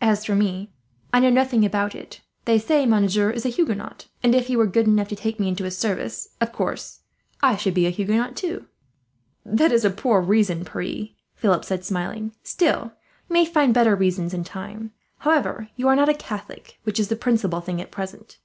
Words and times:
As 0.00 0.24
for 0.24 0.34
me, 0.34 0.72
I 1.12 1.20
know 1.20 1.30
nothing 1.30 1.64
about 1.64 1.94
it. 1.94 2.20
They 2.44 2.58
say 2.58 2.86
monsieur 2.86 3.30
is 3.30 3.46
a 3.46 3.48
Huguenot, 3.50 4.08
and 4.20 4.34
if 4.34 4.48
he 4.48 4.56
were 4.56 4.66
good 4.66 4.88
enough 4.88 5.06
to 5.10 5.14
take 5.14 5.38
me 5.38 5.46
into 5.46 5.62
his 5.62 5.78
service, 5.78 6.26
of 6.40 6.50
course 6.52 7.02
I 7.40 7.54
should 7.56 7.72
be 7.74 7.86
a 7.86 7.90
Huguenot." 7.90 8.42
"That 9.44 9.70
is 9.70 9.84
a 9.84 9.90
poor 9.90 10.20
reason, 10.20 10.64
Pierre," 10.64 11.10
Philip 11.36 11.64
said 11.64 11.84
smiling. 11.84 12.32
"Still, 12.42 12.94
you 13.28 13.32
may 13.34 13.44
find 13.44 13.72
better 13.72 13.94
reasons, 13.94 14.34
in 14.34 14.42
time. 14.42 14.90
However, 15.18 15.68
you 15.76 15.86
are 15.86 15.94
not 15.94 16.08
a 16.08 16.14
Catholic, 16.14 16.80
which 16.82 16.98
is 16.98 17.06
the 17.06 17.14
principal 17.14 17.60
thing, 17.60 17.80
at 17.80 17.92
present. 17.92 18.38